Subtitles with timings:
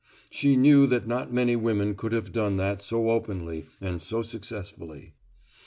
[0.31, 5.13] She knew that not many women could have done that so openly and so successfully.